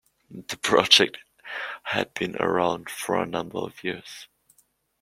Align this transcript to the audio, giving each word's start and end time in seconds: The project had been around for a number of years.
The 0.31 0.57
project 0.57 1.19
had 1.83 2.11
been 2.15 2.35
around 2.37 2.89
for 2.89 3.21
a 3.21 3.27
number 3.27 3.59
of 3.59 3.83
years. 3.83 4.27